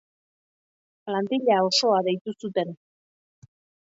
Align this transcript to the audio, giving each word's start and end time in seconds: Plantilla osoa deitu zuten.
Plantilla 1.09 1.57
osoa 1.69 1.99
deitu 2.07 2.33
zuten. 2.45 2.73